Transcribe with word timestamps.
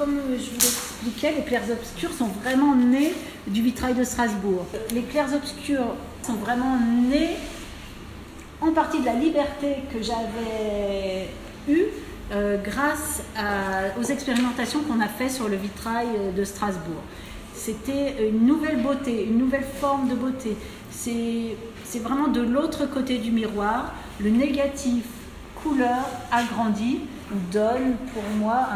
comme 0.00 0.16
je 0.30 0.50
vous 0.50 0.60
l'expliquais, 0.62 1.34
les 1.36 1.42
clairs 1.42 1.70
obscurs 1.70 2.10
sont 2.14 2.28
vraiment 2.42 2.74
nés 2.74 3.12
du 3.46 3.60
vitrail 3.60 3.92
de 3.92 4.02
Strasbourg. 4.02 4.64
Les 4.94 5.02
clairs 5.02 5.28
obscurs 5.34 5.94
sont 6.22 6.36
vraiment 6.36 6.78
nés 7.10 7.36
en 8.62 8.72
partie 8.72 9.00
de 9.00 9.04
la 9.04 9.12
liberté 9.12 9.76
que 9.92 10.02
j'avais 10.02 11.28
eue 11.68 11.84
euh, 12.32 12.56
grâce 12.64 13.22
aux 14.00 14.04
expérimentations 14.04 14.80
qu'on 14.80 15.02
a 15.02 15.08
faites 15.08 15.32
sur 15.32 15.50
le 15.50 15.56
vitrail 15.56 16.08
de 16.34 16.44
Strasbourg. 16.44 17.02
C'était 17.54 18.26
une 18.30 18.46
nouvelle 18.46 18.82
beauté, 18.82 19.26
une 19.26 19.36
nouvelle 19.36 19.66
forme 19.82 20.08
de 20.08 20.14
beauté. 20.14 20.56
C'est 20.90 21.98
vraiment 22.02 22.28
de 22.28 22.40
l'autre 22.40 22.86
côté 22.86 23.18
du 23.18 23.32
miroir, 23.32 23.92
le 24.18 24.30
négatif 24.30 25.04
couleur 25.62 26.08
agrandie 26.30 27.00
donne 27.52 27.96
pour 28.12 28.22
moi 28.38 28.68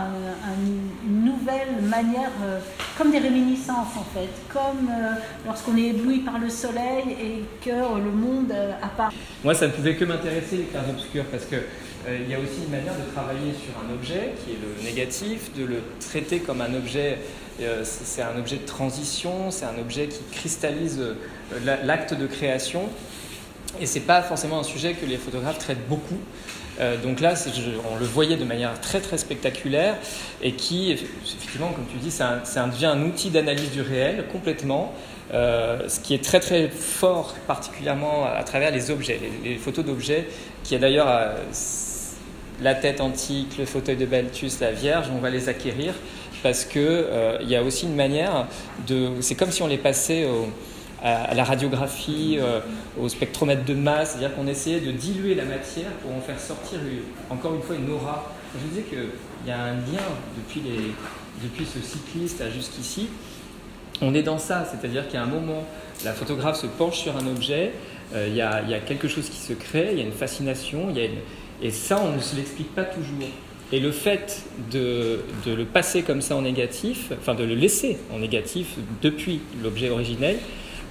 une 1.06 1.24
nouvelle 1.24 1.82
manière, 1.82 2.30
euh, 2.42 2.60
comme 2.96 3.10
des 3.10 3.18
réminiscences 3.18 3.96
en 3.96 4.04
fait, 4.04 4.28
comme 4.52 4.88
euh, 4.88 5.14
lorsqu'on 5.44 5.76
est 5.76 5.88
ébloui 5.88 6.20
par 6.20 6.38
le 6.38 6.48
soleil 6.48 7.16
et 7.20 7.44
que 7.64 7.70
le 7.70 8.10
monde 8.10 8.52
euh, 8.52 8.72
apparaît. 8.82 9.14
Moi, 9.42 9.54
ça 9.54 9.66
ne 9.66 9.72
pouvait 9.72 9.96
que 9.96 10.04
m'intéresser 10.04 10.58
les 10.58 10.64
clairs 10.64 10.88
obscurs 10.88 11.24
parce 11.30 11.44
que 11.44 11.56
il 12.06 12.30
y 12.30 12.34
a 12.34 12.38
aussi 12.38 12.64
une 12.66 12.70
manière 12.70 12.92
de 12.92 13.10
travailler 13.14 13.54
sur 13.54 13.72
un 13.80 13.94
objet 13.94 14.34
qui 14.44 14.52
est 14.52 14.58
le 14.60 14.84
négatif, 14.84 15.54
de 15.54 15.64
le 15.64 15.78
traiter 16.00 16.40
comme 16.40 16.60
un 16.60 16.74
objet. 16.74 17.18
c'est 17.82 18.20
un 18.20 18.38
objet 18.38 18.56
de 18.56 18.66
transition, 18.66 19.50
c'est 19.50 19.64
un 19.64 19.78
objet 19.80 20.08
qui 20.08 20.20
cristallise 20.30 21.02
l'acte 21.64 22.12
de 22.12 22.26
création. 22.26 22.90
Et 23.80 23.86
c'est 23.86 24.00
pas 24.00 24.22
forcément 24.22 24.60
un 24.60 24.64
sujet 24.64 24.94
que 24.94 25.06
les 25.06 25.16
photographes 25.16 25.58
traitent 25.58 25.88
beaucoup. 25.88 26.18
Euh, 26.80 26.96
donc 26.96 27.20
là, 27.20 27.34
on 27.92 27.96
le 27.96 28.04
voyait 28.04 28.36
de 28.36 28.44
manière 28.44 28.80
très 28.80 29.00
très 29.00 29.18
spectaculaire 29.18 29.96
et 30.42 30.52
qui, 30.52 30.90
effectivement, 30.92 31.68
comme 31.68 31.86
tu 31.86 31.98
dis, 31.98 32.10
ça, 32.10 32.42
devient 32.66 32.86
un 32.86 33.02
outil 33.02 33.30
d'analyse 33.30 33.70
du 33.70 33.82
réel 33.82 34.26
complètement. 34.32 34.92
Euh, 35.32 35.88
ce 35.88 36.00
qui 36.00 36.14
est 36.14 36.22
très 36.22 36.40
très 36.40 36.68
fort, 36.68 37.34
particulièrement 37.46 38.26
à, 38.26 38.42
travers 38.44 38.70
les 38.70 38.90
objets, 38.90 39.20
les, 39.42 39.56
photos 39.56 39.84
d'objets, 39.84 40.26
qui 40.62 40.74
a 40.74 40.78
d'ailleurs 40.78 41.08
euh, 41.08 41.34
la 42.60 42.74
tête 42.74 43.00
antique, 43.00 43.56
le 43.58 43.64
fauteuil 43.64 43.96
de 43.96 44.06
Balthus, 44.06 44.50
la 44.60 44.72
Vierge, 44.72 45.06
on 45.14 45.18
va 45.20 45.30
les 45.30 45.48
acquérir 45.48 45.94
parce 46.42 46.66
qu'il 46.66 47.06
il 47.40 47.48
y 47.48 47.56
a 47.56 47.62
aussi 47.62 47.86
une 47.86 47.94
manière 47.94 48.46
de. 48.86 49.08
C'est 49.20 49.34
comme 49.34 49.50
si 49.50 49.62
on 49.62 49.66
les 49.66 49.78
passait 49.78 50.26
au 50.26 50.48
à, 51.04 51.34
la 51.34 51.44
radiographie, 51.44 52.38
euh, 52.40 52.60
au 52.98 53.08
spectromètre 53.08 53.64
de 53.64 53.74
masse, 53.74 54.12
c'est-à-dire 54.12 54.34
qu'on 54.34 54.46
essayait 54.46 54.80
de 54.80 54.90
diluer 54.90 55.34
la 55.34 55.44
matière 55.44 55.90
pour 56.02 56.12
en 56.12 56.20
faire 56.20 56.40
sortir 56.40 56.78
encore 57.30 57.54
une 57.54 57.62
fois 57.62 57.76
une 57.76 57.90
aura. 57.90 58.32
Je 58.54 58.68
disais 58.68 58.82
qu'il 58.82 59.48
y 59.48 59.50
a 59.50 59.62
un 59.62 59.74
lien 59.74 60.02
depuis, 60.36 60.60
les, 60.60 60.94
depuis 61.46 61.66
ce 61.66 61.80
cycliste 61.80 62.40
à 62.40 62.50
jusqu'ici. 62.50 63.08
On 64.00 64.14
est 64.14 64.22
dans 64.22 64.38
ça, 64.38 64.64
c'est-à-dire 64.64 65.06
qu'à 65.08 65.22
un 65.22 65.26
moment, 65.26 65.64
la 66.04 66.12
photographe 66.12 66.56
se 66.56 66.66
penche 66.66 66.98
sur 66.98 67.16
un 67.16 67.26
objet, 67.26 67.72
euh, 68.14 68.26
il 68.28 68.34
y, 68.34 68.40
a, 68.40 68.62
y, 68.62 68.74
a, 68.74 68.80
quelque 68.80 69.06
chose 69.06 69.28
qui 69.28 69.38
se 69.38 69.52
crée, 69.52 69.90
il 69.92 69.98
y 69.98 70.02
a 70.02 70.04
une 70.04 70.12
fascination, 70.12 70.90
y 70.90 71.00
a 71.00 71.08
et 71.62 71.70
ça, 71.70 72.00
on 72.02 72.16
ne 72.16 72.20
se 72.20 72.34
l'explique 72.36 72.74
pas 72.74 72.84
toujours. 72.84 73.28
Et 73.72 73.80
le 73.80 73.92
fait 73.92 74.42
de, 74.70 75.20
de, 75.46 75.54
le 75.54 75.64
passer 75.64 76.02
comme 76.02 76.20
ça 76.20 76.36
en 76.36 76.42
négatif, 76.42 77.12
enfin 77.18 77.34
de 77.34 77.44
le 77.44 77.54
laisser 77.54 77.98
en 78.12 78.18
négatif 78.18 78.74
depuis 79.02 79.40
l'objet 79.62 79.88
originel, 79.88 80.36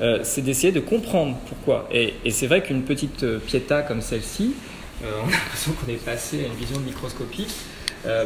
euh, 0.01 0.19
c'est 0.23 0.41
d'essayer 0.41 0.71
de 0.71 0.79
comprendre 0.79 1.37
pourquoi. 1.47 1.87
Et, 1.91 2.13
c'est 2.31 2.47
vrai 2.47 2.63
qu'une 2.63 2.83
petite 2.83 3.23
euh, 3.23 3.39
piéta 3.39 3.81
comme 3.83 4.01
celle-ci, 4.01 4.55
euh, 5.03 5.11
on 5.23 5.27
a 5.27 5.31
l'impression 5.31 5.73
qu'on 5.73 5.91
est 5.91 6.03
passé 6.03 6.43
à 6.43 6.47
une 6.47 6.55
vision 6.55 6.79
microscopique. 6.79 7.53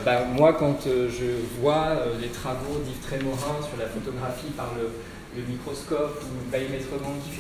Bah, 0.04 0.26
moi, 0.34 0.54
quand 0.54 0.86
je 0.86 1.62
vois 1.62 2.02
les 2.20 2.30
travaux 2.30 2.80
d'Yves 2.84 2.98
Trémorin 3.04 3.62
sur 3.62 3.78
la 3.78 3.86
photographie 3.86 4.50
par 4.56 4.74
le, 4.76 4.90
microscope 5.48 6.20
ou 6.24 6.52
Maître 6.52 6.88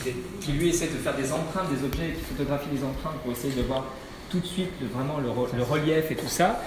qui, 0.03 0.11
qui 0.45 0.52
lui 0.52 0.70
essaie 0.70 0.86
de 0.86 1.00
faire 1.00 1.16
des 1.16 1.33
empreintes 1.33 1.72
des 1.72 1.83
objets 1.83 2.09
et 2.09 2.14
qui 2.14 2.22
photographie 2.22 2.67
les 2.71 2.83
empreintes 2.83 3.16
pour 3.23 3.32
essayer 3.32 3.55
de 3.55 3.64
voir 3.64 3.86
tout 4.30 4.39
de 4.39 4.45
suite 4.45 4.70
vraiment 4.93 5.17
le, 5.17 5.32
relief 5.64 6.11
et 6.11 6.16
tout 6.16 6.27
ça, 6.27 6.61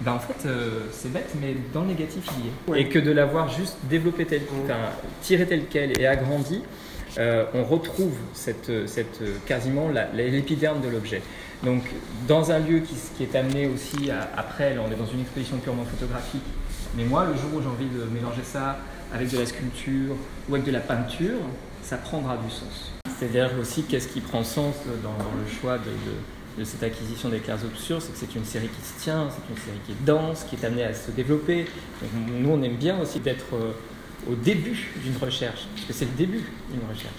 bah 0.00 0.14
en 0.14 0.18
fait, 0.18 0.48
c'est 0.90 1.12
bête, 1.12 1.32
mais 1.40 1.54
dans 1.72 1.82
le 1.82 1.88
négatif, 1.88 2.24
il 2.36 2.76
y 2.76 2.76
est. 2.78 2.82
Et 2.82 2.88
que 2.88 2.98
de 2.98 3.12
l'avoir 3.12 3.56
juste 3.56 3.76
développé 3.88 4.26
tel, 4.26 4.42
tiré 5.22 5.46
tel 5.46 5.66
quel 5.70 5.96
et 6.00 6.08
agrandi, 6.08 6.60
euh, 7.18 7.44
on 7.54 7.64
retrouve 7.64 8.14
cette, 8.32 8.88
cette, 8.88 9.22
quasiment 9.46 9.88
l'épiderme 10.14 10.80
de 10.80 10.88
l'objet. 10.88 11.22
Donc, 11.62 11.82
dans 12.28 12.50
un 12.50 12.58
lieu 12.58 12.80
qui, 12.80 13.22
est 13.22 13.34
amené 13.36 13.66
aussi 13.66 14.10
après, 14.36 14.74
là, 14.74 14.82
on 14.86 14.92
est 14.92 14.96
dans 14.96 15.06
une 15.06 15.20
exposition 15.20 15.58
purement 15.58 15.84
photographique, 15.84 16.42
mais 16.96 17.04
moi, 17.04 17.24
le 17.24 17.34
jour 17.34 17.50
où 17.54 17.62
j'ai 17.62 17.68
envie 17.68 17.86
de 17.86 18.04
mélanger 18.12 18.42
ça 18.44 18.78
avec 19.12 19.30
de 19.30 19.38
la 19.38 19.46
sculpture 19.46 20.16
ou 20.48 20.54
avec 20.54 20.66
de 20.66 20.72
la 20.72 20.80
peinture, 20.80 21.38
ça 21.82 21.96
prendra 21.96 22.36
du 22.36 22.50
sens. 22.50 22.92
C'est-à-dire 23.18 23.50
aussi 23.60 23.82
qu'est-ce 23.84 24.08
qui 24.08 24.20
prend 24.20 24.42
sens 24.42 24.74
dans, 25.02 25.10
le 25.10 25.60
choix 25.60 25.78
de, 25.78 26.64
cette 26.64 26.82
acquisition 26.82 27.28
des 27.28 27.38
clairs 27.38 27.58
obscurs, 27.64 28.00
c'est 28.00 28.12
que 28.12 28.18
c'est 28.18 28.34
une 28.34 28.44
série 28.44 28.68
qui 28.68 28.86
se 28.86 29.02
tient, 29.02 29.28
c'est 29.30 29.52
une 29.52 29.60
série 29.60 29.78
qui 29.86 29.92
est 29.92 30.04
dense, 30.04 30.44
qui 30.48 30.56
est 30.56 30.64
amenée 30.64 30.84
à 30.84 30.94
se 30.94 31.10
développer. 31.10 31.66
nous, 32.14 32.50
on 32.50 32.62
aime 32.62 32.76
bien 32.76 33.00
aussi 33.00 33.20
d'être 33.20 33.54
euh, 33.54 33.72
au 34.30 34.34
début 34.34 34.88
d'une 35.02 35.16
recherche, 35.16 35.66
parce 35.74 35.86
que 35.86 35.92
c'est 35.92 36.06
le 36.06 36.12
début 36.12 36.42
d'une 36.70 36.88
recherche. 36.88 37.12